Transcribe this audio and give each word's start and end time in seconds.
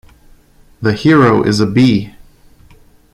The 0.81 0.93
hero 0.93 1.43
is 1.43 1.59
a 1.59 1.67
bee! 1.67 2.15